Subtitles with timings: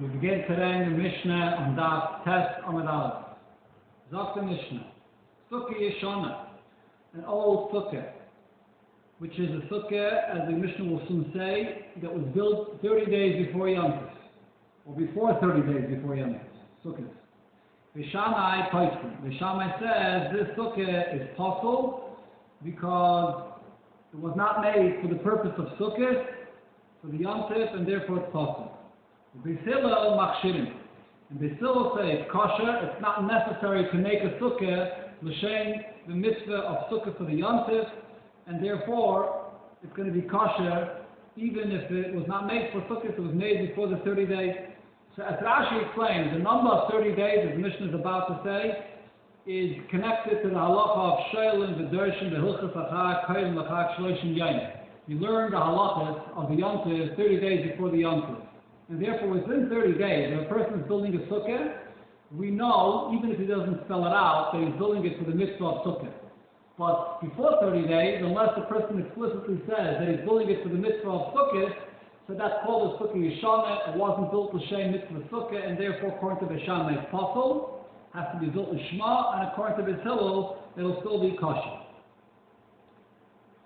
[0.00, 3.36] We begin today in the Mishnah on Daf Tes Amud Aleph.
[4.12, 4.86] Zok the Mishnah.
[5.50, 6.44] Sukkah Yeshana,
[7.14, 8.12] an old sukkah,
[9.18, 13.46] which is a sukkah, as the Mishnah will soon say, that was built 30 days
[13.46, 14.10] before Yom Tov,
[14.86, 16.40] or before 30 days before Yom Tov.
[16.86, 17.08] Sukkah.
[17.96, 19.20] Vishamai Paiskin.
[19.24, 22.16] Vishamai says this sukkah is possible
[22.64, 23.50] because
[24.12, 26.24] it was not made for the purpose of sukkah,
[27.02, 28.77] for the Yom Tov, and therefore it's possible.
[29.44, 30.72] Beisilo machshirim.
[31.30, 35.74] And Beisilo say it's kosher, it's not necessary to make a sukkah, l'shem
[36.08, 37.84] the mitzvah of sukkah for the Yom Tov,
[38.46, 41.04] and therefore it's going to be kosher
[41.36, 44.54] even if it was not made for sukkah, it was made before the 30 days.
[45.16, 48.40] So as Rashi explains, the number of 30 days, as the Mishnah is about to
[48.42, 48.86] say,
[49.46, 54.36] is connected to the halacha of Shailin, the Dershim, the Hilchas Achak, Kayim, Lachak, Shloshim,
[54.36, 54.72] Yain.
[55.06, 58.47] You learn the halachas of the Yom Tov 30 days before the Yom.
[58.88, 61.76] And therefore, within 30 days, if a person is building a sukkah,
[62.32, 65.36] we know, even if he doesn't spell it out, that he's building it for the
[65.36, 66.12] mitzvah of sukkah.
[66.78, 70.80] But before 30 days, unless the person explicitly says that he's building it for the
[70.80, 71.68] mitzvah of sukkah,
[72.28, 73.92] so that's called a sukkah yishana.
[73.92, 77.86] It wasn't built to shem mitzvah sukkah, and therefore, according to the Shama, it's possible.
[78.14, 81.84] Has to be built lishma, and according to the Hillel, it'll still be kosher.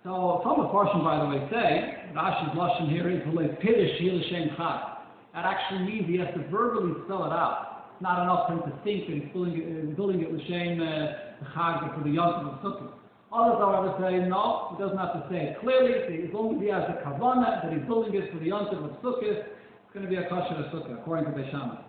[0.02, 3.22] So some of the by the way, say Rashi's lashon here is
[3.60, 4.91] piddish yil chag.
[5.34, 7.88] That actually means he has to verbally spell it out.
[7.94, 11.48] It's not enough for him to think he's building it, uh, building it l'shem uh,
[11.56, 12.92] chag for the yom of sukkah.
[13.32, 15.96] Others, however, say no, he doesn't have to say it clearly.
[15.96, 18.92] As long as he has a kavana that he's building it for the yom of
[19.00, 19.48] sukkah, it's
[19.94, 21.80] going to be a kosher sukkah according to Beishamah.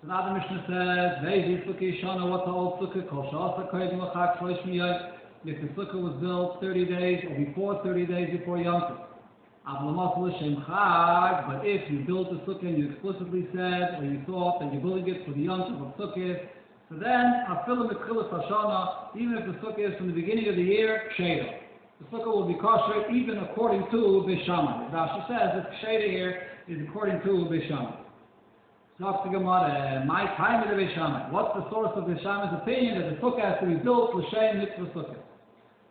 [0.00, 3.10] So now the Mishnah says, Vezi sukkah yishana, what's the old sukkah?
[3.10, 7.82] Kol sha'asa koydim l'chag shloish miyot if the sukkah was built 30 days or before
[7.82, 9.07] 30 days before Yom.
[9.68, 14.80] But if you built the sukkah and you explicitly said or you thought that you're
[14.80, 16.40] building it for the Yom of sukkah,
[16.88, 20.62] so then afilim mitchilas hashana, even if the sukkah is from the beginning of the
[20.62, 21.60] year, sheda.
[22.00, 24.90] The sukkah will be kosher even according to Bishama.
[24.90, 27.96] Rashi says that sheda here is according to Bishama.
[28.98, 31.30] The my time of the Bishama.
[31.30, 34.86] What's the source of Bishama's opinion that the sukkah has to be built l'shem mitzvah
[34.94, 35.27] sukkah?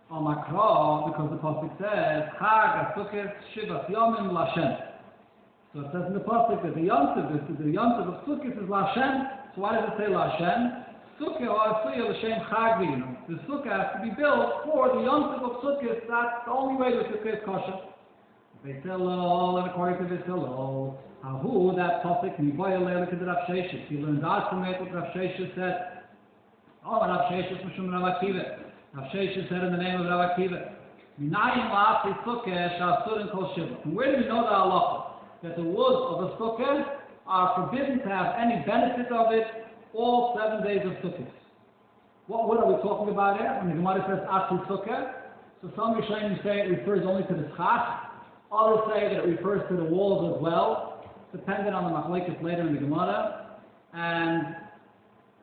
[0.10, 4.88] On Makra, because the Pasuk says, Chag HaSukkot Shivas Yomim Lashem.
[5.74, 8.56] So it says in the Pasuk that the Yom Tov, the Yom Tov of Sukkot
[8.56, 9.28] is Lashem.
[9.54, 10.86] So why does it say Lashem?
[11.20, 13.28] Sukkah or Asuya Lashem Chag V'yinu.
[13.28, 16.08] The Sukkah has to be built for the Yom Tov of Sukkot.
[16.08, 17.80] That's the only way the Sukkah is kosher.
[18.66, 23.92] Beiselo, and according to Beiselo, Ahu, that Pasuk, Mivoya Leila Kid Rav Sheshes.
[23.92, 26.04] You learn that from it, what Rav Sheshes said.
[26.86, 28.67] Oh, Rav Sheshes Mishum Rav Akiva.
[28.98, 30.74] Rav Shesha said in the name of Rav Akiva,
[31.22, 33.78] Minayim la'asi sukkah sha'asur kol shiva.
[33.84, 35.12] From where do we know the halacha?
[35.44, 36.98] That the woods of a sukkah
[37.28, 39.46] are forbidden to have any benefit of it
[39.94, 41.28] all seven days of sukkah.
[42.26, 43.54] What wood are we talking about here?
[43.62, 45.14] When the Gemara says asi sukkah,
[45.62, 48.02] so some Rishonim say it refers only to the schach.
[48.52, 52.66] Others say that it refers to the walls as well, depending on the machlekes later
[52.66, 53.60] in the Gemara.
[53.94, 54.56] And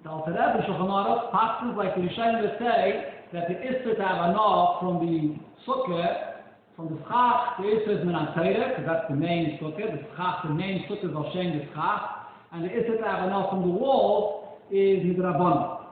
[0.02, 4.78] the Alter Rebbe Shulchan Aruch like the Rishonim say that the Isser to have a
[4.78, 5.34] from the
[5.66, 6.38] Sukkah,
[6.76, 10.54] from the Schach, the Isser is Menatayre, because that's the main Sukkah, the Schach, the
[10.54, 14.60] main Sukkah is Hashem the Schach, and the Isser to have a from the wall
[14.70, 15.82] is Midrabon.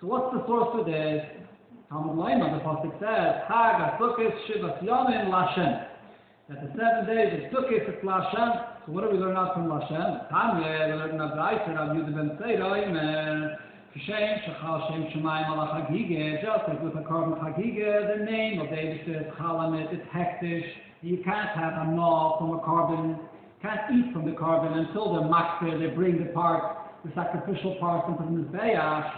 [0.00, 1.22] So what's the source for this?
[1.88, 5.86] Talmud Laima, the Pasuk says, Chag HaSukkah Shivas Yomim Lashem.
[6.48, 8.66] That the seven days of Sukkah is Lashem.
[8.84, 10.28] So what do we learn out from Lashem?
[10.28, 13.58] Tanya, we learn out Raisa, Rabbi Yehuda ben Seirah,
[13.94, 18.68] Kishem Shachal Shem Shemaim Ala Chagiga, just like with a carbon Chagiga, the name of
[18.68, 20.66] David says Chalamet, it's hektish.
[21.02, 23.20] You can't have a gnaw from a carbon,
[23.62, 28.08] can't eat from the carbon until they're makter, they bring the part, the sacrificial part
[28.08, 29.12] into the Mizbeach.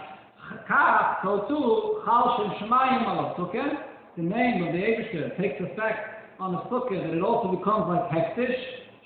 [0.69, 3.81] Kach, so too, Chal Shem Shemaim Ala Sukkah,
[4.15, 8.11] the name of the Abishter takes effect on the Sukkah, that it also becomes like
[8.11, 8.61] hektish.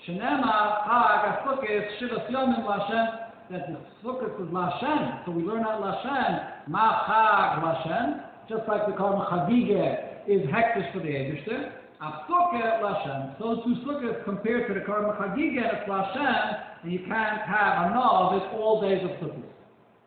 [0.06, 3.21] Shenema, Chag, Sukkah, Shivas Yomim Lashem,
[3.52, 8.96] that the sukkah is Lashem, so we learn out Lashem, Ma'chag Lashem, just like the
[8.96, 13.38] Karma Chavige is hektish for the Ebershter, a sukkah Lashem.
[13.38, 17.94] So two sukkahs compared to the Karma Chagige, it's Lashem, and you can't have a
[17.94, 19.44] of it all days of sukkah.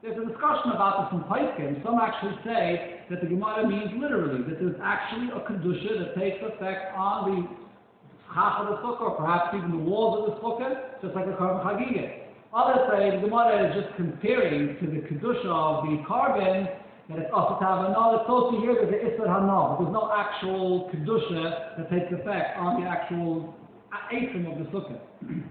[0.01, 1.83] There's a discussion about this in Paiskin.
[1.85, 6.41] Some actually say that the Gemara means literally, that there's actually a Kedusha that takes
[6.41, 7.47] effect on the
[8.33, 11.37] Chach of the sukkah, or perhaps even the walls of the sukkah, just like the
[11.37, 12.24] Karma Chagige.
[12.55, 16.69] Others say the Gemara is just comparing to the Kedusha of the carbon,
[17.09, 19.77] that it's also to have another also here there's the Isser Hanav.
[19.77, 23.53] There's no actual Kedusha that takes effect on the actual
[23.91, 24.99] atom of the Sukkah.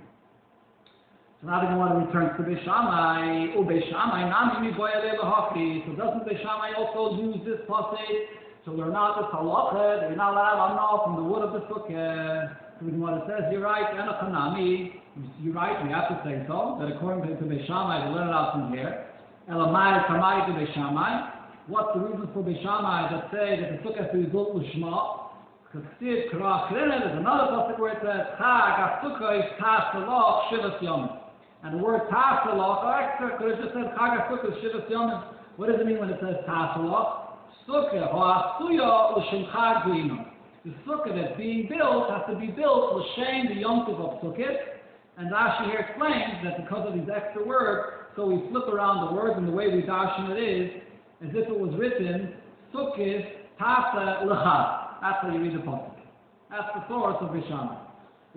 [1.45, 3.53] so So now the Gemara returns to Beishamai.
[3.55, 5.85] Oh, Beishamai, Nami Miboyale Lahakri.
[5.85, 8.33] So doesn't Beishamai also use this passage
[8.65, 11.61] to learn out the halacha that you're not allowed know from the wood of the
[11.69, 12.57] sukkah?
[12.81, 15.04] So the Gemara says, you're right, Enochanami.
[15.41, 18.53] You're right, we have to say so, that according to, Beishamai, we learn it out
[18.53, 19.07] from here.
[19.49, 21.31] Elamai Kamai to Beishamai.
[21.69, 25.25] What's the reason for Beishamai that say that the sukkah built with Shema?
[25.75, 31.19] Chesiv Krach there's another pasuk where it says, Chag HaSukkah is Tasaloch Shivas Yom.
[31.63, 35.25] And the word Tasaloch, or extra, could have just said Chag HaSukkah is Shivas Yom.
[35.57, 37.39] What does it mean when it says Tasaloch?
[37.69, 40.27] Sukkah, Ha'asuya L'Shem Chag G'ino.
[40.65, 44.74] The sukkah that's being built has to be built L'Shem the Yom Tov of Sukkah.
[45.17, 49.13] And Rashi here explains that because of these extra words, so we flip around the
[49.15, 50.83] words and the way we darshan it is,
[51.23, 52.35] as if it was written,
[52.75, 53.23] Sukkah
[53.61, 54.85] Tasa L'Chad.
[55.01, 55.95] That's how you read the pasuk.
[56.51, 57.79] That's the source of Bishama.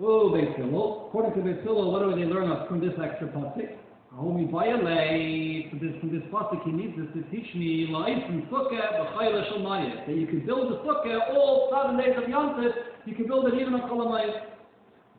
[0.00, 1.06] Oh, Beis Hillel.
[1.08, 3.74] According to Beis Hillel, what do they learn from this extra pasuk?
[4.14, 6.64] Ahomi violate from this from this pasuk.
[6.64, 10.72] He needs this to teach me life and sukkah b'chayla shalmayit that you can build
[10.72, 12.56] a sukkah all seven days of Yom
[13.04, 14.57] You can build it even on Cholamayit.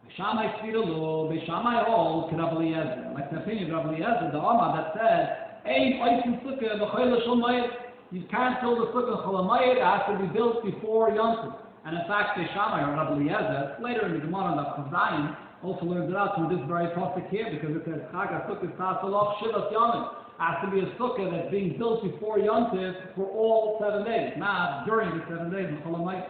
[0.10, 3.14] Beishamai Sfiralo, Beishamai Hol, Rav.
[3.14, 8.24] Like the opinion of Rav the Amma that said, Ein Oisim Sukkah b'chayla shalmayit you
[8.32, 11.54] can't build a sukkah cholamayit, it has to be built before Yom
[11.86, 16.10] And in fact, the Shammai or Eliezer, later in the Gemara of Chazayim, also learned
[16.10, 20.10] it out from this very pasuk here because it says Chag HaSukkah Tasaloch Shivas Yomim.
[20.40, 22.72] Has to be a sukkah that's being built before Yom
[23.16, 26.26] for all seven days, not during the seven days of Cholamayit.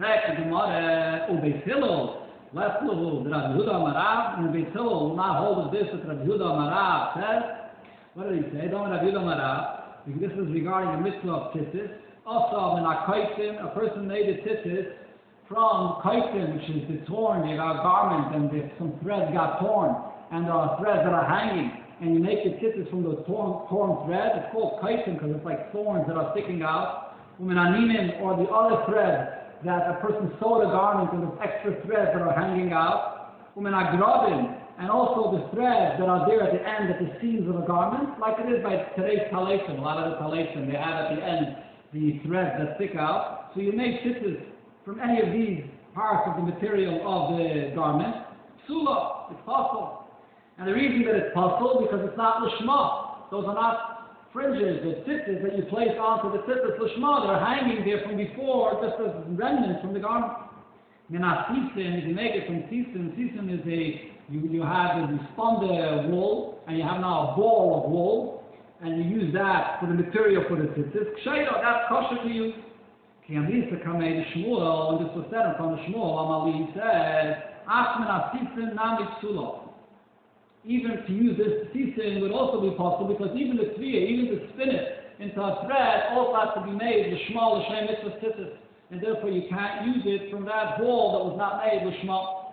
[0.00, 5.72] The Gemara, Ubei Hillel, last level, Rabbi Yehuda Marav, and Ubei Hillel not hold of
[5.72, 7.42] this that Rabbi Yehuda Marav says.
[8.14, 8.68] What did he say?
[8.72, 10.16] Don't Rabbi Yehuda Marav.
[10.18, 11.92] This is regarding the mitzvah of tzitzis.
[12.24, 14.88] Also, when a kaitim, a person made a tzitzis
[15.46, 19.60] from kaitim, which is the torn, you got a garment, and the, some threads got
[19.60, 19.94] torn,
[20.32, 23.68] and there are threads that are hanging, and you make the tzitzis from those torn,
[23.68, 24.32] torn threads.
[24.40, 27.08] It's called kaitim because it's like thorns that are sticking out.
[27.40, 32.22] Or the other thread that a person sewed a garment and those extra threads that
[32.22, 33.36] are hanging out.
[33.56, 37.56] Umenagrabim, and also the threads that are there at the end at the seams of
[37.56, 39.76] a garment, like it is by today's talation.
[39.76, 41.56] A lot of the talation, they have at the end
[41.92, 43.50] the threads that stick out.
[43.54, 44.40] So you make tzitzis
[44.84, 45.64] from any of these
[45.94, 48.24] parts of the material of the garment.
[48.66, 50.06] Sula, it's possible.
[50.58, 53.30] And the reason that it's possible, because it's not lishma.
[53.30, 53.89] Those are not
[54.32, 57.26] fringes, the tzitzis that you place onto the tzitzis lishma.
[57.26, 60.32] They're hanging there from before, just as remnants from the garment.
[61.10, 65.08] Minah sisin, if you make it from sisin, sisin is a you, you have a
[65.10, 68.44] responder wool, and you have now a ball of wool,
[68.80, 71.10] and you use that for the material for the tzitzis.
[71.24, 72.54] Kshaita, that's kosher to use.
[73.28, 78.74] Kiyamisa kamei Shmuel, and this was said in front of Shmuel, Amali said, Achman asisin
[78.74, 79.59] nami psulo.
[80.64, 84.48] Even to use this sisin would also be possible because even the tviyah, even to
[84.52, 88.58] spin it into a thread, also has to be made with shmal l'shem mitzvah.
[88.90, 92.52] And therefore you can't use it from that ball that was not made with shmal.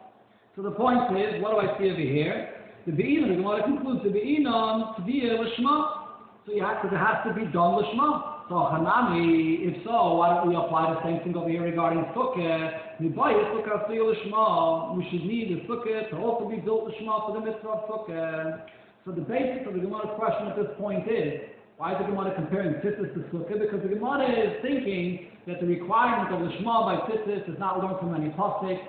[0.55, 2.53] So the point is, what do I see over here?
[2.87, 6.07] The Be'inon, the Gemara concludes, the Be'inon, Tviyah, Lishma.
[6.45, 8.36] So you have to, it has to be done Lishma.
[8.47, 12.95] So Hanami, if so, why don't we apply the same thing over here regarding Sukkah?
[12.95, 14.95] Nibaya Sukkah Tviyah Lishma.
[14.95, 18.61] We should need the Sukkah to also be built Lishma for the mitzvah of Sukkah.
[19.03, 21.41] So the basis of the Gemara's question at this point is,
[21.75, 23.59] why is the Gemara comparing Tzitzis to Sukkah?
[23.59, 27.83] Because the Gemara is thinking that the requirement of the Lishma by Tzitzis is not
[27.83, 28.79] learned from any pasuk.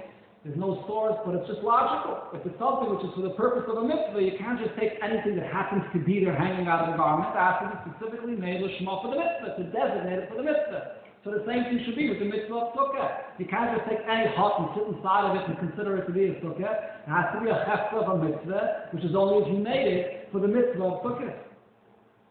[0.49, 2.25] There's no source, but it's just logical.
[2.33, 4.97] If it's something which is for the purpose of a mitzvah, you can't just take
[5.05, 7.37] anything that happens to be there hanging out of the garment.
[7.37, 10.49] It has to be specifically made l'shma for the mitzvah, to designate it for the
[10.49, 11.05] mitzvah.
[11.21, 13.37] So the same thing should be with the mitzvah of sukkah.
[13.37, 16.17] You can't just take any hut and sit inside of it and consider it to
[16.17, 17.05] be a sukkah.
[17.05, 19.85] It has to be a hefta of a mitzvah, which is only if you made
[19.85, 21.45] it for the mitzvah of sukkah.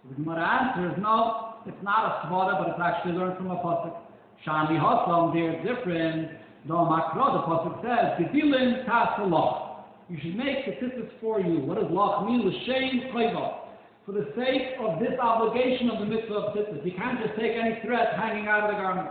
[0.02, 3.62] So the Gemara answers, no, it's not a svara, but it's actually learned from a
[3.62, 3.94] pasuk.
[4.42, 6.47] Shani Hasam, they're different.
[6.68, 9.68] The Makra, the Pasuk says, Gedilin Tasalach.
[10.10, 11.60] You should make the tzitzis for you.
[11.60, 12.44] What does lach mean?
[12.44, 13.60] L'shein chayva.
[14.06, 16.86] For the sake of this obligation of the mitzvah of tzitzis.
[16.86, 19.08] You can't just take any thread hanging out of the garment.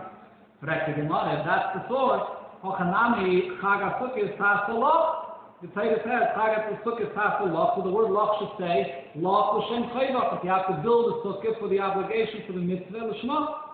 [0.61, 2.25] Correct the Gemara, that's the source.
[2.65, 5.25] Hochanami chagasuk is tasalach.
[5.63, 7.77] The Torah says, chagasuk is tasalach.
[7.77, 10.37] So the word lach should say, lach l'shein chayva.
[10.37, 13.65] If you have to build a sukkah for the obligation for the mitzvah, l'shma.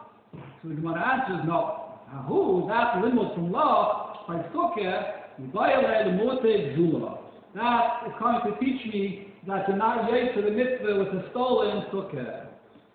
[0.62, 1.81] So the Gemara answers, no.
[2.12, 7.18] Ahu, that limud from law, by sukkah, violate mote zula.
[7.54, 11.30] That is going to teach me that you're not yet to the mitzvah with a
[11.30, 12.46] stolen sukkah.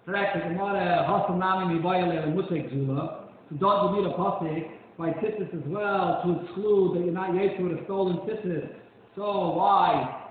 [0.05, 3.29] Correct, the Gemara, hasam nami mi violate mote zula.
[3.49, 7.61] So don't need a pasik by tzitzis as well to exclude that you're not yet
[7.61, 8.69] with a stolen tzitzis.
[9.15, 9.23] So
[9.55, 10.25] why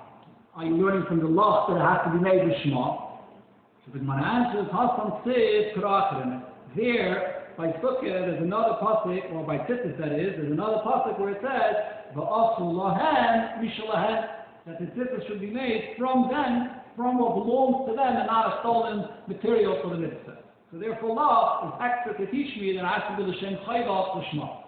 [0.55, 3.07] are you learning from the law that it has to be made with Shema?
[3.85, 5.73] So the Gemara answers, Hassan says.
[6.77, 11.31] There, by Sukkah, there's another pasuk, or by Tzitzis that is, there's another pasuk where
[11.31, 14.29] it says, Va'asu lahem, mishalahem,
[14.67, 18.53] that the Tzitzis should be made from them, from what belongs to them, and not
[18.53, 20.39] a stolen material for the mitzvah.
[20.73, 23.57] So therefore, law is extra to teach me that I have to be the Shem
[23.67, 24.67] Chayvah Shema.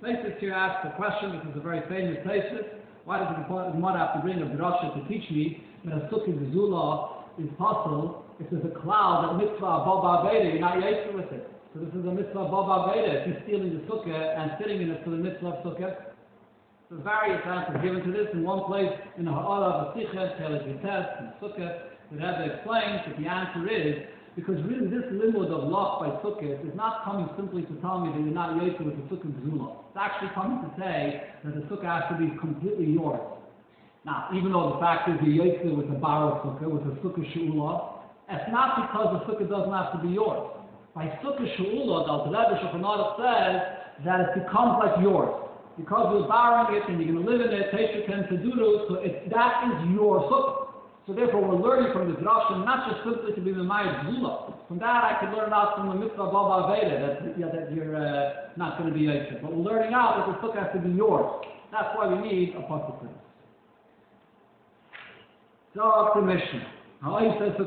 [0.00, 2.66] Places here asks a question, this is a very famous places.
[3.04, 6.52] Why does the Gemara have to bring a drasha to teach me that a sukkah
[6.52, 11.32] zula is possible if there's a cloud that mitzvah baba veda, you're not yaitzah with
[11.32, 11.51] it.
[11.72, 14.90] So this is a mitzvah baba veda, if you're stealing the sukkah and sitting in
[14.92, 16.12] it for the mitzvah of sukkah.
[16.92, 20.68] So various answers given to this in one place in the Ha'ala of Asicha, Telet
[20.68, 24.04] in Sukkah, the Rebbe explains that the answer is
[24.36, 28.12] because really this limud of loch by sukkah is not coming simply to tell me
[28.12, 29.80] that you're not yoitzah with the sukkah zula.
[29.88, 33.20] It's actually coming to say that the sukkah has to be completely yours.
[34.04, 38.04] Now, even though the fact is you're with a borrowed sukkah, with a sukkah she'ula,
[38.28, 40.61] it's not because the sukkah doesn't have to be yours.
[40.94, 45.48] By sukkah the Rebbe Shulchan says that it becomes like yours.
[45.78, 48.52] Because you're borrowing it and you're going to live in it, Teshuvah to do
[48.88, 50.72] so it, that is your sukkah.
[51.06, 54.54] So therefore, we're learning from the drasha not just simply to be the Maya Zula.
[54.68, 57.96] From that, I can learn out from the mitzvah Baba Veda that, yeah, that you're
[57.96, 59.42] uh, not going to be Yosef.
[59.42, 61.44] But we're learning out that the book has to be yours.
[61.72, 63.08] That's why we need a pasuk.
[65.74, 66.66] So, to Mishnah.
[67.02, 67.64] How he says a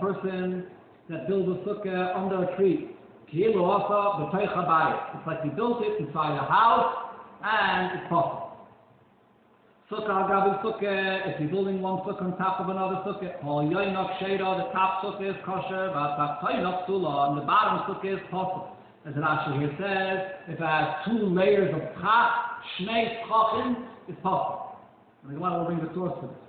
[0.00, 0.66] person
[1.08, 2.90] that builds a sukkah under a tree.
[3.36, 3.46] It's
[5.26, 6.94] like he built it inside a house
[7.42, 8.44] and it's possible.
[9.90, 15.02] Sukkah agabi sukkah, if you're building one sukkah on top of another sukkah, the top
[15.04, 18.70] sukkah is kosher, but the sula, and the bottom sukkah is possible.
[19.06, 20.18] As Rashi here says,
[20.48, 22.32] if it has two layers of chach,
[22.80, 23.76] shnei chachim,
[24.08, 24.78] it's possible.
[25.22, 26.43] And the Gemara will bring the source to this.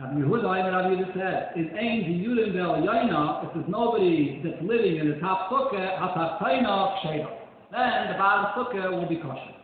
[0.00, 4.56] Rabbi Yehuda and Rabbi Yehuda said, in ein diyudim bel yoina, if there's nobody that's
[4.62, 7.28] living in the top sukkah, hatachtainok sheda,
[7.70, 9.60] then the bottom sukkah will be kosher.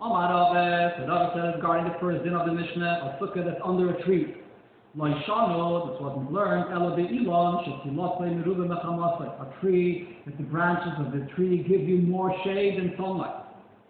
[0.00, 3.60] Omar Rava, the Rava says regarding the first din of the Mishnah, a sukkah that's
[3.62, 4.36] under a tree.
[4.96, 11.12] Loishano, this wasn't learned, Ela Be'ilon, Shekilotle Meruba Mechamasle, a tree, that the branches of
[11.12, 13.44] the tree give you more shade and sunlight.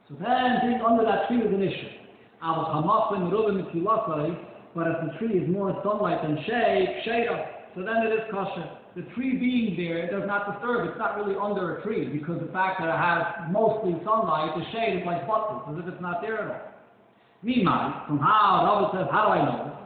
[0.08, 2.02] So then being under that tree is an issue.
[2.42, 4.36] Ava Chamasle Meruba Mechilotle,
[4.74, 7.28] but if the tree is more sunlight than shade, shade,
[7.74, 10.88] so then it is kosher the tree being there it does not disturb.
[10.88, 14.64] It's not really under a tree because the fact that it has mostly sunlight, the
[14.72, 16.68] shade is like buttons, as if it's not there at all.
[17.42, 19.78] Meanwhile, from how Rabbi says, how do I know?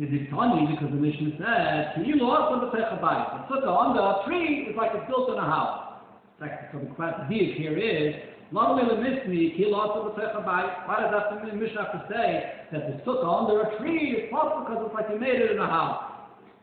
[0.00, 3.48] Midiktani, because the mission says, you lost on the Techabayit.
[3.48, 6.00] The sukkah under a tree is like it's built in a house.
[6.40, 8.14] So the question here is,
[8.50, 8.88] Why does
[11.10, 14.86] that the mission have to say that the sukkah under a tree is possible because
[14.86, 16.12] it's like you made it in a house?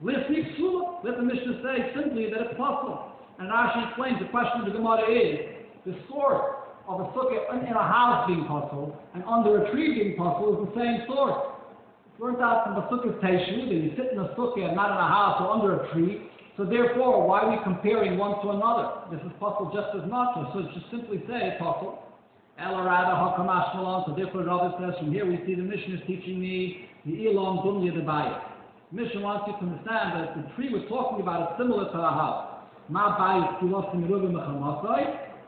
[0.01, 3.11] Let the Mishnah say simply that it's possible.
[3.39, 5.39] And Rashi explains the question of the Gemara is
[5.85, 6.55] the source
[6.87, 10.69] of a sukkah in a house being possible and under a tree being possible is
[10.73, 11.51] the same source.
[12.11, 14.91] It's learned out from the sukkah Teishu that you sit in a sukkah and not
[14.91, 16.29] in a house or under a tree.
[16.57, 19.09] So therefore, why are we comparing one to another?
[19.09, 20.37] This is possible just as much.
[20.53, 22.03] So just simply say possible.
[22.61, 24.03] Elarada Hakamash Malon.
[24.05, 27.57] So therefore, Rabbi says from here we see the Mishnah is teaching me the Elam
[27.65, 28.05] Dunya the
[28.95, 32.11] Mission wants you to understand that the tree we're talking about is similar to a
[32.13, 32.61] house.
[32.89, 34.05] Ma bayis kilosim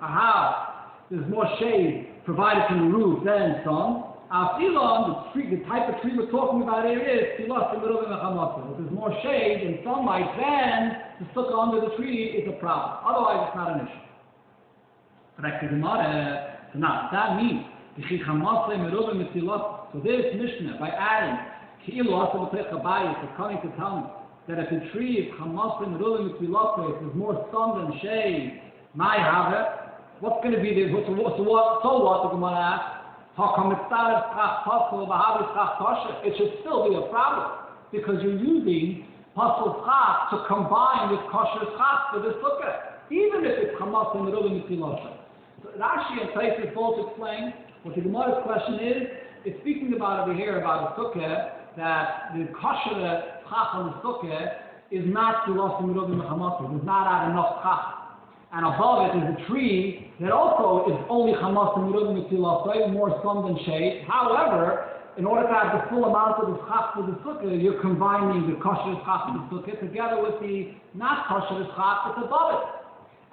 [0.02, 0.70] A house,
[1.12, 4.15] there's more shade provided from the roof than sun.
[4.36, 7.80] Afilon, the the type of tree we're talking about here is kilosim
[8.78, 12.98] There's more shade and sunlight than the sukkah under the tree is a problem.
[13.08, 14.04] Otherwise, it's not an issue.
[15.40, 15.48] Uh,
[16.74, 17.64] so now, that means
[17.96, 18.02] so
[20.04, 21.38] this Mishnah, by adding
[21.88, 21.94] the
[22.74, 24.04] Abayis is coming to tell me
[24.50, 28.60] that if the tree is Hamasim Rulim Mitzvilotwe, there's more sun than shade,
[28.96, 29.66] my have it,
[30.20, 31.38] what's going to be the, so what,
[31.84, 32.95] so what the Gemara asks,
[33.38, 35.16] it's
[36.24, 37.52] It should still be a problem
[37.92, 43.60] because you're using Pasul Chach to combine with Kosher Chach for this sukkah, even if
[43.60, 45.12] it's Hamasim Rulim Mitzvilotwe.
[45.64, 49.04] So Rashi and Taisus both explain what the Gemara's question is,
[49.44, 54.64] it's speaking about over here about a sukkah that the kosher chach on the sukkah
[54.92, 57.95] is not to lost in Merubim Hamas, does not enough chach.
[58.56, 63.44] And above it is a tree that also is only Hamas and Mitzilasai, more sun
[63.44, 64.08] than shade.
[64.08, 67.82] However, in order to have the full amount of the chach for the sukkah, you're
[67.82, 72.56] combining the kosher chach of the sukkah together with the not kosher chach that's above
[72.56, 72.64] it.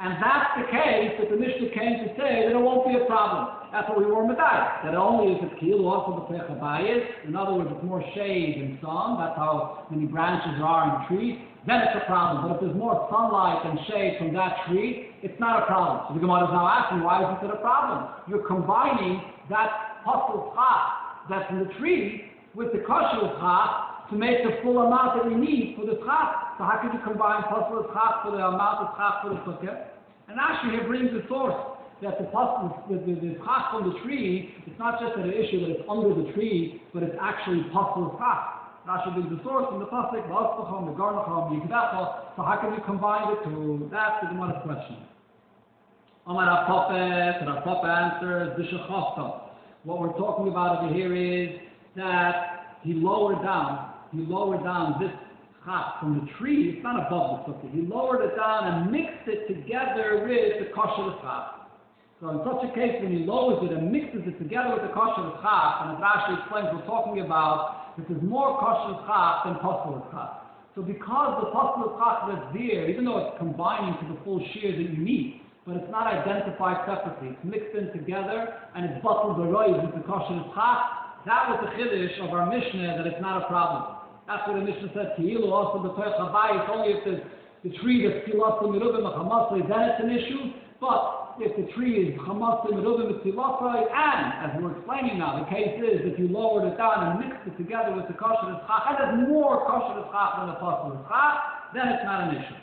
[0.02, 3.06] And that's the case that the Mishnah came to say that it won't be a
[3.06, 3.70] problem.
[3.70, 4.82] That's what we were medayik.
[4.82, 7.30] That only if it's kilu also the pechabayis.
[7.30, 9.22] In other words, it's more shade and sun.
[9.22, 11.46] That's how many branches are in the tree.
[11.66, 12.42] Then it's a problem.
[12.42, 16.06] But if there's more sunlight and shade from that tree, it's not a problem.
[16.08, 18.10] So the Gemara is now asking, why isn't it a problem?
[18.26, 24.42] You're combining that puzzle chach that's in the tree with the kosher chach to make
[24.42, 26.58] the full amount that we need for the chach.
[26.58, 29.86] So how could you combine puzzle chach for the amount of chach for the sukkah?
[30.26, 31.54] And actually, here brings the source
[32.02, 35.70] that the puzzle, the, the, the from the tree, it's not just an issue that
[35.78, 38.61] it's under the tree, but it's actually puzzle chach.
[38.86, 40.94] Rashi brings the source from the pasuk, the.
[42.36, 43.88] So how can we combine the two?
[43.92, 44.96] That's the Gemara's question.
[46.26, 49.50] Omar Apopet, and Apopet answers, B'shechofta.
[49.84, 51.60] What we're talking about over here is
[51.96, 55.12] that he lowered down, he lowered down this
[55.64, 57.72] chak from the tree, it's not above the sukkah.
[57.72, 61.61] He lowered it down and mixed it together with the kosher chak.
[62.22, 64.94] So in such a case, when he lowers it and mixes it together with the
[64.94, 69.58] kosher chak, and as Rashi explains, we're talking about this is more kosher chak than
[69.58, 70.54] possible chak.
[70.78, 74.70] So because the possible chak that's there, even though it's combining to the full shear
[74.70, 77.34] that you need, but it's not identified separately.
[77.34, 81.26] It's mixed in together, and it's bottled beroy with the kosher chak.
[81.26, 83.98] That was the chiddush of our Mishnah that it's not a problem.
[84.30, 85.18] That's what the Mishnah said.
[85.18, 87.14] Ki'ilu also the It's only if the,
[87.66, 89.10] the tree that's kilasam merubim
[89.66, 90.54] then it's an issue.
[90.78, 96.18] But if the tree is chamasim and as we're explaining now, the case is if
[96.18, 100.04] you lowered it down and mixed it together with the kosher and there's more kosher
[100.12, 102.60] chak than the possible chak, then it's not an issue.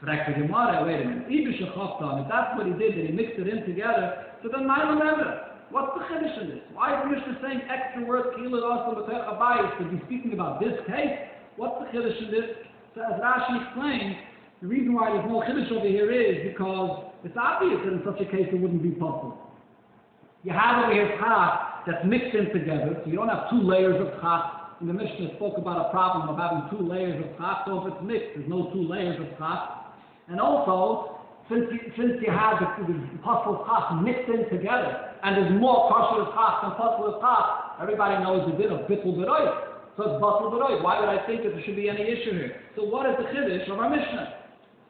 [0.00, 1.24] Correct the Gemara, wait a minute.
[1.28, 5.46] If that's what he did, that he mixed it in together, so then my remember.
[5.70, 6.60] What's the chiddush in this?
[6.72, 11.18] Why is Mishnah saying extra words, kilu also b'tech to be speaking about this case?
[11.56, 12.54] What's the chiddush in this?
[12.94, 14.14] So as Rashi explains,
[14.62, 18.22] the reason why there's no chiddush over here is because it's obvious that in such
[18.22, 19.34] a case it wouldn't be possible.
[20.46, 23.98] You have over here chak that's mixed in together, so you don't have two layers
[23.98, 24.78] of chak.
[24.78, 27.90] And the Mishnah spoke about a problem of having two layers of chak, so if
[27.90, 29.90] it's mixed, there's no two layers of chak.
[30.30, 31.18] And also,
[31.50, 35.90] since you, since you have the, the puzzle chach mixed in together, and there's more
[35.90, 39.50] kosher chach than puzzle chach, everybody knows the din of bittul beroy.
[39.98, 40.78] So it's batul beroy.
[40.78, 42.62] Why would I think that there should be any issue here?
[42.78, 44.45] So what is the chiddush of our Mishnah?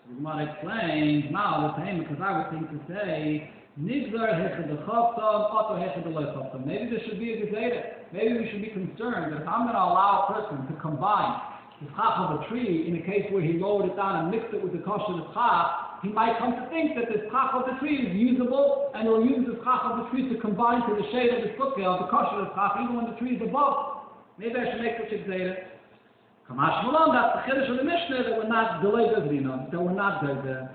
[0.06, 4.70] So we might explain now the same because I would think to say Nigzar hechad
[4.70, 7.82] oto hechad Maybe there should be a gezeda.
[8.12, 11.40] Maybe we should be concerned that if I'm going to allow a person to combine
[11.82, 14.54] the chach of a tree in a case where he lowered it down and mixed
[14.54, 17.74] it with the kosher chach, he might come to think that this chach of the
[17.82, 21.04] tree is usable and he'll use this chach of the tree to combine to the
[21.10, 21.50] shade of the
[21.82, 24.06] of the kosher chach even when the tree is above.
[24.38, 25.75] Maybe I should make such a gzeda.
[26.48, 29.92] Kamash Malam, that's the chiddush of the Mishnah that we're not delayed Gazrina, that we're
[29.92, 30.70] not there.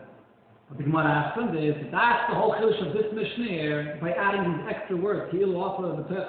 [0.68, 4.52] But the Gemara them this, that's the whole chiddush of this Mishnah here, by adding
[4.52, 6.28] these extra words, Ki'ilu also the Tech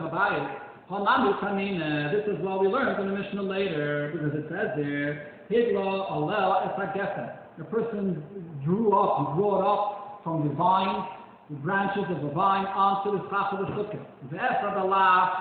[2.12, 6.78] this is what we learned in the Mishnah later, because it says there, Hidla alel
[6.78, 7.32] esagefen.
[7.58, 8.22] The person
[8.64, 11.04] drew up, he brought up from the vine,
[11.50, 14.00] the branches of the vine onto the top of the sukkah.
[14.30, 14.76] The esad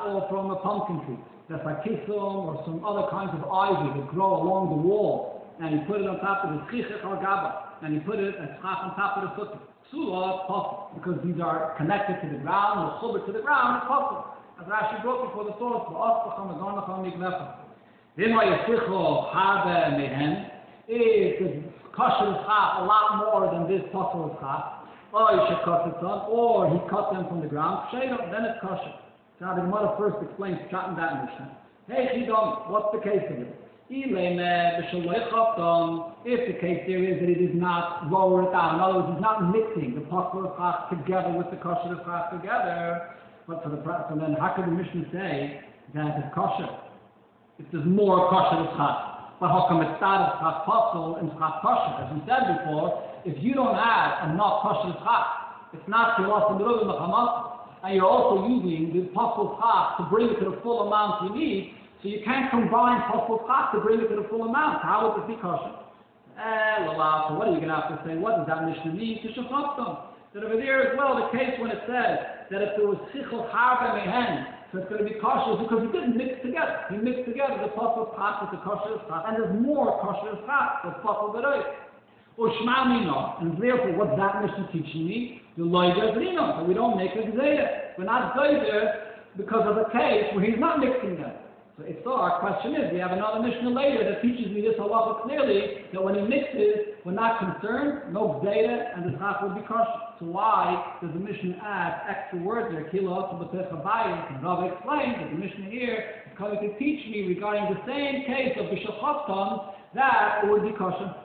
[0.07, 1.19] or from a pumpkin tree.
[1.51, 5.51] That's like kisum or some other kinds of ivy that grow along the wall.
[5.59, 7.75] And he put it on top of the chichach or gaba.
[7.83, 8.55] And he put it as
[8.87, 9.59] on top of the sukkah.
[9.91, 13.91] Sula, possible, because these are connected to the ground, or chubbed to the ground, it's
[13.91, 14.23] possible.
[14.55, 17.59] As Rashi brought before the source, "V'asbacham agonacham miglecha."
[18.15, 20.47] Then why yisicho harbe mehen,
[20.87, 24.79] it's kosher chaf a lot more than this possible on,
[26.29, 28.95] or he cut them from the ground, then it's kosher.
[29.41, 31.49] Now the Gemara first explains chat in that mission.
[31.89, 33.57] Hey Chidon, what's the case uh, of it?
[36.29, 39.17] If the case there is that it is not lower it down, in other words,
[39.17, 43.17] it's not mixing the possible chaf together with the kosher chaf together,
[43.49, 45.57] but for the so then how could the Mishnah say
[45.97, 46.69] that it's kosher?
[47.57, 49.41] If there's more kosher chak.
[49.41, 51.97] But how come it started chak possible and chak kosher?
[51.97, 52.93] As we said before,
[53.25, 55.25] if you don't add enough kosher chak,
[55.73, 56.61] it's not kilas and
[57.83, 61.31] and you're also using the possible path to bring it to the full amount you
[61.33, 64.81] need, so you can't combine possible path to bring it to the full amount.
[64.81, 65.81] How would this be kosher?
[66.37, 68.17] Eh, so what are you going to have to say?
[68.17, 69.21] What does that Mishnah mean?
[69.21, 70.09] To shafaftam.
[70.33, 73.51] That over there as well, the case when it says that if there was chichel
[73.51, 76.87] harba mehen, so it's going to be kosher because he didn't mix together.
[76.87, 80.87] He mixed together the puzzle path with the kosher path, and there's more kosher pot
[80.87, 81.59] with puzzle beroy.
[82.41, 85.41] And therefore what's that mission teaching me?
[85.57, 87.97] The loy gazrino, so we don't make a gzeda.
[87.97, 91.33] We're not gzeda because of a case where he's not mixing them.
[91.77, 94.75] So if so, our question is, we have another Mishnah later that teaches me this
[94.77, 99.55] halacha clearly, that when he mixes, we're not concerned, no data, and the schach will
[99.55, 100.19] be kosher.
[100.19, 105.39] So why does the Mishnah add extra words there, kilo And Rav explains that the
[105.39, 108.97] Mishnah here is coming to teach me regarding the same case of Bishop
[109.93, 111.15] that would be kosher.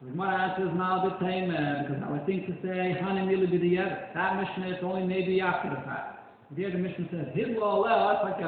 [0.00, 3.50] The Gemara answers now the same, uh, because I would think to say, Hani Mili
[3.50, 6.22] B'diyah, that Mishnah is only maybe after the fact.
[6.54, 8.38] Here the Mishnah says, Hidlo Aleh, that's like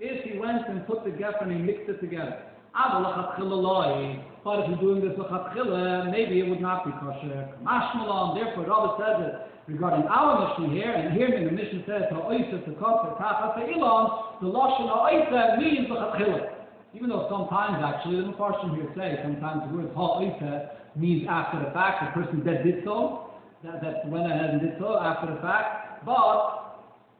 [0.00, 2.40] if he went and put the geffen and mixed it together.
[2.74, 4.16] Ah, but eh?
[4.64, 7.52] if you're doing this lechatchila, uh, maybe it would not be kosher.
[7.62, 12.02] Mashmalan, therefore, Rabbi says it regarding our Mishnah here, and here in the Mishnah says,
[12.12, 16.57] ha'oisa to kosher, tachas ilan, the lashon ha'oisa means lechatchila.
[16.94, 21.70] Even though sometimes, actually, the Mepharshim here say, sometimes the word ha'oisa means after the
[21.72, 23.30] fact, the person that did so,
[23.62, 26.68] that, that went ahead and did so after the fact, but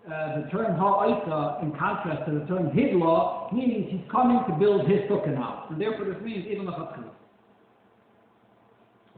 [0.09, 4.88] uh, the term ha'aita, in contrast to the term hidla, means he's coming to build
[4.88, 5.66] his sukkah now.
[5.70, 7.12] And therefore this means even the chatzil.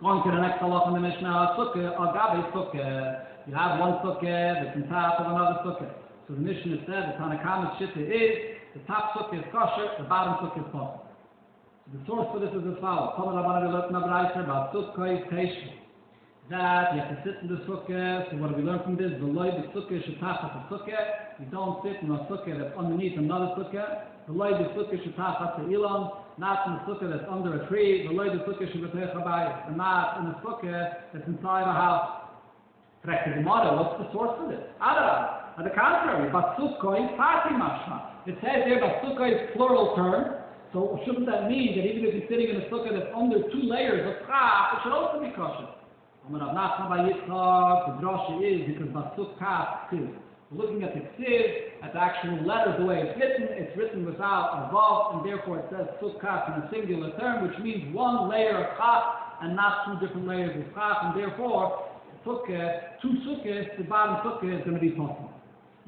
[0.00, 3.26] Going to the next halach in the Mishnah, sukkah, agabe sukkah.
[3.46, 5.92] You have one sukkah that's on top of another sukkah.
[6.26, 10.34] So the Mishnah said the Tanakama's shitta is the top sukkah is kosher, the bottom
[10.44, 11.10] sukkah is kosher.
[11.92, 13.18] The source for this is as follows.
[13.18, 15.26] Come on, I want to look about sukkah is
[16.50, 18.26] that you have to sit in the sukkah.
[18.26, 19.10] Eh, so what do we learn from this?
[19.18, 21.38] The loy the sukkah should shetachas the sukkah.
[21.38, 23.74] You don't sit in a sukkah eh, that's underneath another sukkah.
[23.74, 24.26] Eh.
[24.26, 26.14] The loy the sukkah should shetachas the ilan.
[26.38, 28.06] Not in the sukkah that's under a tree.
[28.06, 31.74] The loy the sukkah should shetachas a And not in the sukkah that's inside a
[31.74, 32.22] house.
[33.02, 33.74] Correct the Gemara.
[33.78, 34.60] What's the source for this?
[34.82, 35.54] Adar.
[35.58, 38.09] On the contrary, Batsukko is party mashma.
[38.26, 40.40] It says here Batsukko is plural term.
[40.72, 43.66] So shouldn't that mean that even if you're sitting in a sukkah that's under two
[43.66, 45.66] layers of chaf, it should also be kosher?
[46.22, 50.14] I'm going to Rav Nachman bar Yitzchak, the drasha is because Basuk Kaf Ksiv.
[50.52, 54.62] Looking at the Ksiv, at the actual letters, the way it's written, it's written without
[54.62, 58.62] a vav, and therefore it says Sukkah in a singular term, which means one layer
[58.62, 61.88] of Chaf and not two different layers of Chaf, and therefore
[62.24, 65.29] Sukkah, two Sukkahs, the bottom Sukkah is going to be possible.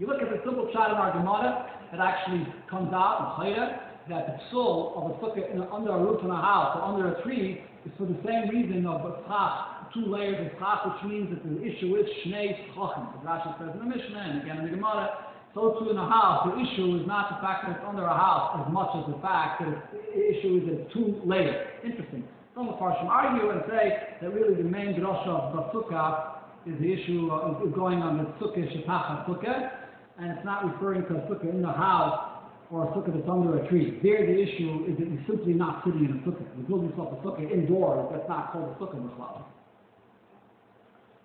[0.02, 1.62] You look at the simple shot in our Gemara,
[1.94, 6.02] it actually comes out in Chayda, that the soul of a sukkah in, under a
[6.02, 8.98] roof in a house or under a tree is for the same reason of
[9.30, 13.14] chaf two layers of chaf, which means that the issue is shnei chachim.
[13.14, 16.08] As Rashi says in the Mishnah and again in the Gemara, so too in a
[16.10, 19.06] house, the issue is not the fact that it's under a house as much as
[19.06, 21.78] the fact that the issue is it's two layers.
[21.86, 22.26] Interesting.
[22.58, 26.90] Some of Farshim argue and say that really the main drasha of Basukah is the
[26.90, 29.81] issue uh, of going on the sukkah shetach sukkah,
[30.22, 33.58] and it's not referring to a sukkah in the house or a sukkah that's under
[33.58, 33.98] a tree.
[34.04, 36.46] There, the issue is that you're simply not sitting in a sukkah.
[36.56, 39.44] You build yourself a sukkah indoors, that's not called a sukkah in the cloud.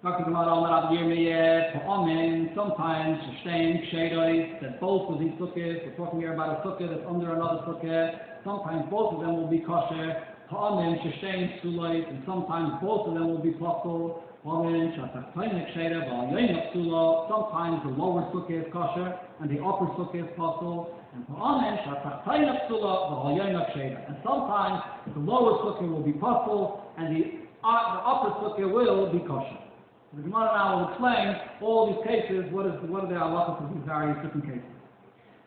[0.02, 0.26] Sometimes
[4.62, 8.20] that both of these sukkahs, we're talking here about a sukkah that's under another sukkah,
[8.44, 14.24] sometimes both of them will be kosher, and sometimes both of them will be possible,
[14.48, 14.96] Sometimes
[17.84, 21.80] the lower sukkah is kosher, and the upper sukkah is possible, and and
[24.24, 24.80] sometimes
[25.14, 27.26] the lower sukkah will be possible, and the,
[27.62, 29.58] uh, the upper sukkah will be kosher.
[30.16, 33.74] The Gemara now will explain all these cases, what is what are the halachas of
[33.76, 34.64] these various different cases.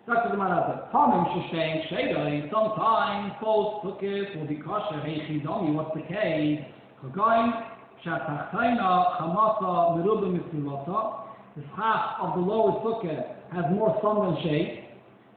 [0.07, 0.29] Dr.
[0.29, 5.01] Gemara says, Tamim sheshein shedai, sometimes both sukkahs will be kosher,
[5.73, 6.61] what's the case?
[8.05, 14.85] Shatachtaina chamasa mitzilata, the schach of the lower sukkah has more sun than shade.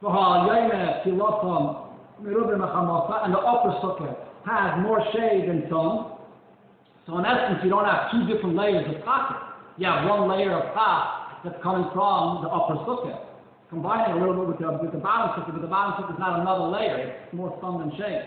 [0.02, 1.90] V'ha yoyme tilata
[2.22, 6.12] merubah mechamasa, and the upper sukkah has more shade than sun.
[7.06, 9.36] So in essence, you don't have two different layers of pocket.
[9.76, 13.20] You have one layer of top that's coming from the upper sukkah.
[13.68, 16.20] Combining a little bit with the, with the bottom sukkah, but the bottom sukkah is
[16.20, 16.96] not another layer.
[17.26, 18.24] It's more sun than shade.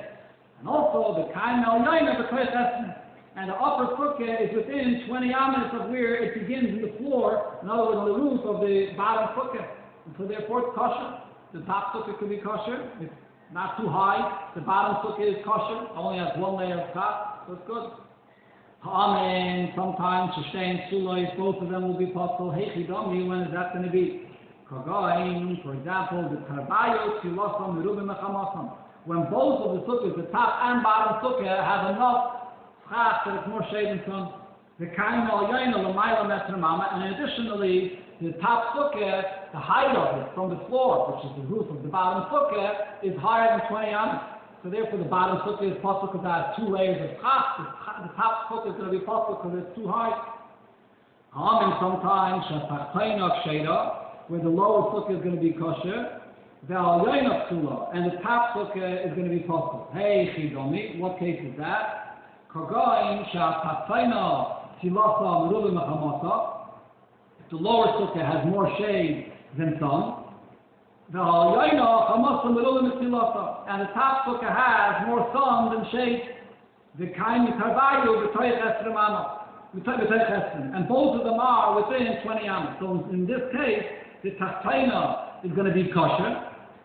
[0.60, 3.06] And also, the kain el yain the Kodesh
[3.38, 7.60] and the upper sukkah is within 20 amas of where it begins in the floor,
[7.62, 9.62] in other words, on the roof of the bottom sukkah.
[10.08, 11.21] And so therefore, it's kosher.
[11.54, 12.89] The top sukkah could be kosher.
[13.00, 13.13] It's
[13.54, 14.50] not too high.
[14.56, 15.86] The bottom sukkah is kosher.
[15.93, 17.93] Only has one layer of top, so it's good.
[18.82, 19.69] Amen.
[19.76, 22.50] Sometimes Shashain Sulois, both of them will be possible.
[22.50, 24.26] Hechidami, when is that going to be?
[24.65, 28.73] Kagain, for example, the Tarbayo, Silosam, Merubim, Mechamasam.
[29.06, 32.37] When both of the sukkahs, the top and bottom sukkah, have enough
[32.89, 34.34] schach that it's more and sun.
[34.80, 40.28] The Kain al Yaina, Lamaila Metramama, and additionally, the top sukkah, the height of it
[40.34, 43.93] from the floor, which is the roof of the bottom sukkah, is higher than 20
[43.93, 44.21] amas.
[44.63, 47.62] So therefore, the bottom sukkah is possible because it two layers of chaf.
[48.06, 50.13] The top sukkah is going to be possible because it's too high.
[51.30, 56.21] Harming sometimes shapachtainok sheda, where the lower sukkah is going to be kosher.
[56.67, 59.89] the Alyoina Psula, and the top sukkah is going to be possible.
[59.93, 62.06] Hey, Chidomi, what case is that?
[67.49, 70.25] The lower sukkah has more shade than sun.
[71.12, 71.79] The and
[73.81, 76.21] the top sukkah has more sun than shade.
[76.99, 77.07] The
[78.57, 79.38] Esremano.
[79.73, 82.77] And both of them are within 20 amas.
[82.79, 83.83] So in this case,
[84.23, 86.41] the Tachtaina is going to be kosher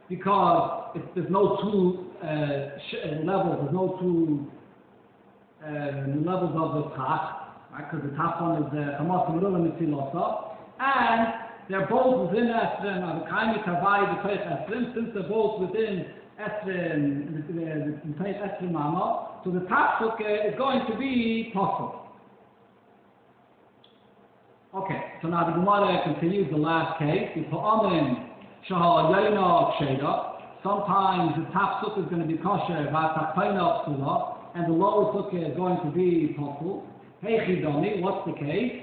[0.09, 2.71] because there's no two uh, uh,
[3.25, 4.47] levels, there's no two
[5.63, 7.87] uh, levels of the tach, right?
[7.91, 11.35] Because the top one is uh, the Hamas Merula Mitzilosa, and
[11.69, 16.07] they're both within Esrim, and the Kaimi Tavai, the Teich Esrim, since they're both within
[16.41, 21.99] Esrim, the Teich Esrim Mama, so the top sukkah is going to be possible.
[24.75, 27.29] Okay, so now the Gemara continues the last case.
[27.37, 27.43] The.
[30.63, 32.89] Sometimes the top sukkah is going to be kosher,
[34.55, 36.85] and the lower sukkah is going to be Pasul.
[37.21, 38.83] Hey Chidoni, what's the case?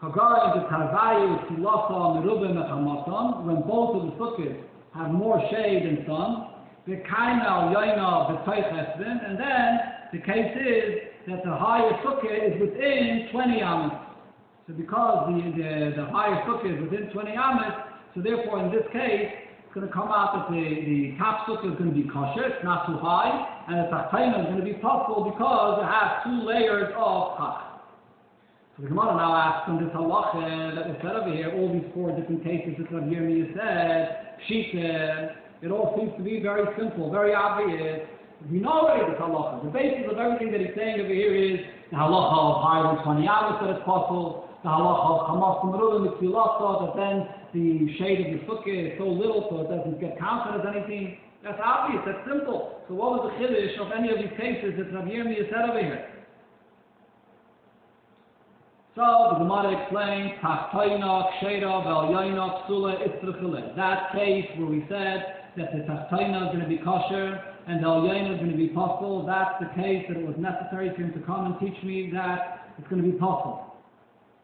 [0.00, 4.56] Kagara the Tarvayu Silasa Merubim Mechamasan, when both of the sukkahs
[4.94, 6.48] have more shade than sun,
[6.86, 9.78] the Kaina Yaina Esrin, and then
[10.12, 13.92] the case is that the higher sukkah is within 20 amas.
[14.66, 17.72] So because the, the, the higher sukkah is within 20 amas,
[18.14, 19.30] so therefore in this case,
[19.74, 21.14] going to come out that the, the
[21.46, 23.30] sukkah is going to be kosher, it's not too high,
[23.70, 27.70] and the tachtaina is going to be possible because it has two layers of chach.
[28.74, 31.86] So the Gemara now asks on this halacha that was said over here, all these
[31.94, 37.10] four different cases that Rav Yirmiyah said, Shita, it all seems to be very simple,
[37.10, 38.10] very obvious.
[38.50, 39.62] We know already this halacha.
[39.62, 41.62] The basis of everything that he's saying over here is
[41.94, 46.04] the halacha of higher than 20 amas that it's possible, the halacha of Hamas Kumrulim
[46.04, 50.18] Mitzilasa, that then the shade of the sukkah is so little so it doesn't get
[50.18, 51.16] counted as anything.
[51.42, 52.84] That's obvious, that's simple.
[52.88, 55.80] So what was the chiddush of any of these cases that Rabbi Yirmiyah said over
[55.80, 56.06] here?
[58.96, 63.74] So the Gemara explains, Tachtaina, Ksheda, Velyaina, Psula, Istrachile.
[63.76, 67.88] That case where we said that the Tachtaina is going to be kosher and the
[67.88, 71.14] Velyaina is going to be possible, that's the case that it was necessary for him
[71.14, 73.69] to come and teach me that it's going to be possible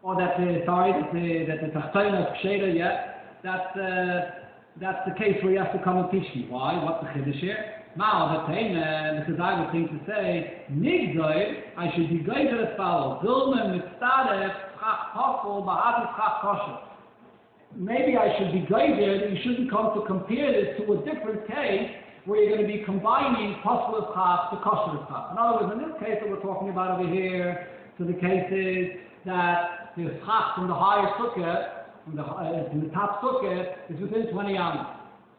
[0.06, 3.26] or that the sorry that the that the tachtaina is ksheda yet.
[3.42, 4.46] That's uh,
[4.80, 6.46] that's the case where you have to come and teach me.
[6.48, 6.78] Why?
[6.78, 7.82] What's the chiddush here?
[7.96, 12.76] Now the taina, because I would think to say nigzoy, I should be geizer as
[12.76, 16.78] follows: Zilma mitzadef chach kofel ba'adis chach kosher.
[17.74, 21.90] Maybe I should be that you shouldn't come to compare this to a different case
[22.26, 25.32] where you're going to be combining kosher chach to kosher chach.
[25.32, 27.66] In other words, in this case that we're talking about over here,
[27.98, 32.80] so the case is that the schach from the higher sukkah, from the, uh, from
[32.84, 34.86] the top sukkah, is within 20 amas.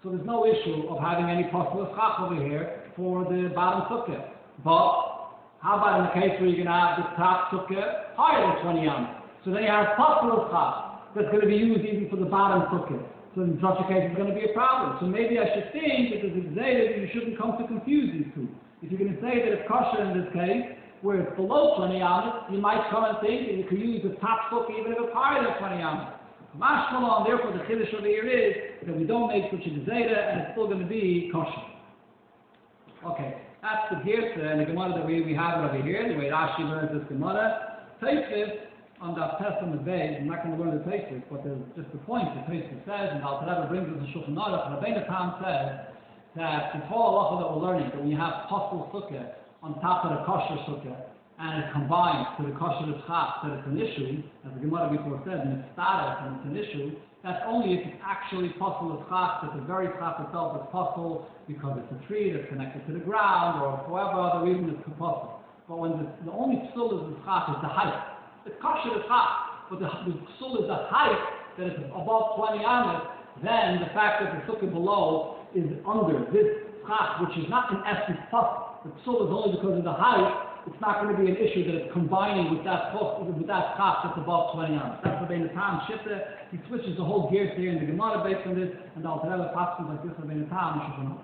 [0.04, 4.30] So there's no issue of having any possible schach over here for the bottom sukkah.
[4.64, 5.30] But
[5.62, 8.74] how about in the case where you're going to have the top sukkah higher than
[8.74, 9.22] 20 amas?
[9.46, 12.66] So then you have possible schach that's going to be used even for the bottom
[12.74, 13.02] sukkah.
[13.38, 14.98] So in such a case, it's going to be a problem.
[14.98, 18.50] So maybe I should think, because it's Zayda, you shouldn't come to confuse these two.
[18.82, 20.66] If you're going to say that it's kosher in this case,
[21.02, 24.16] where it's below 20 amas, you might come and think that you could use the
[24.20, 26.14] top sukkah even if it's higher than 20 amas.
[26.58, 28.54] Mashmallah, and therefore the chiddush over here is
[28.86, 31.78] that we don't make such a gezeda and it's still going to be kosher.
[33.06, 36.18] Okay, that's the Girsa and the Gemara that we, we have it over here, the
[36.18, 37.86] way Rashi learns this Gemara.
[38.02, 38.66] Taisvis,
[39.02, 41.62] on that test on the base, I'm not going to learn the Taisvis, but there's
[41.78, 45.06] just the point the Taisvis says, and Alter Rebbe brings us a Shulchan Aruch, Rabbeinu
[45.06, 45.94] Tam says
[46.36, 49.30] that the whole halacha that we're learning, that you have possible sukkah,
[49.64, 50.98] on top of the kosher sukkah,
[51.40, 55.22] and it combines to the kosher tzchak that it's an issue, as the Gemara before
[55.26, 59.62] said, mitzvah and it's an issue, that's only if it's actually possible tzchak, that the
[59.66, 63.78] very tzchak itself is possible because it's a tree that's connected to the ground, or
[63.90, 65.42] whatever other reason it's possible.
[65.70, 67.98] But when the, the only psul is the tzchak is the height.
[68.46, 69.30] The kosher tzchak,
[69.70, 71.22] but the, the psul is the height
[71.58, 73.02] that is above 20 amas,
[73.44, 77.84] then the fact that the sukkah below is under this tzchak, which is not in
[77.86, 81.28] essence possible the psul is only because of the height, it's not going to be
[81.28, 85.00] an issue that it's combining with that with that chaf that's above 20 amas.
[85.04, 86.48] That's what the Tam Shifta.
[86.52, 89.32] He switches the whole gear here in the Gemara based on this, and the Alter
[89.32, 91.24] Rebbe passes like this Rabbeinu Tam